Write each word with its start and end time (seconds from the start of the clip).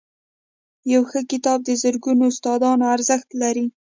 •یو 0.93 1.01
ښه 1.09 1.21
کتاب 1.31 1.59
د 1.65 1.69
زرګونو 1.83 2.23
استادانو 2.31 2.85
ارزښت 2.95 3.29
لري. 3.41 3.65